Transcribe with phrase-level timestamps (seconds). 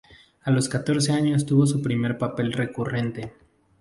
[0.41, 3.33] A los catorce años tuvo su primer papel recurrente.